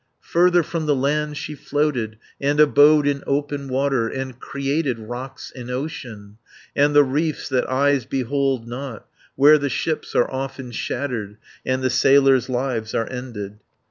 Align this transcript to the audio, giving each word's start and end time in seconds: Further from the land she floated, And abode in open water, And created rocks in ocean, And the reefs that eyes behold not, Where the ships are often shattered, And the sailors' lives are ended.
Further 0.33 0.63
from 0.63 0.87
the 0.87 0.95
land 0.95 1.37
she 1.37 1.53
floated, 1.53 2.17
And 2.41 2.59
abode 2.59 3.05
in 3.05 3.21
open 3.27 3.67
water, 3.69 4.07
And 4.07 4.39
created 4.39 4.97
rocks 4.97 5.51
in 5.51 5.69
ocean, 5.69 6.39
And 6.75 6.95
the 6.95 7.03
reefs 7.03 7.47
that 7.49 7.69
eyes 7.69 8.05
behold 8.05 8.67
not, 8.67 9.05
Where 9.35 9.59
the 9.59 9.69
ships 9.69 10.15
are 10.15 10.27
often 10.31 10.71
shattered, 10.71 11.37
And 11.67 11.83
the 11.83 11.91
sailors' 11.91 12.49
lives 12.49 12.95
are 12.95 13.07
ended. 13.11 13.59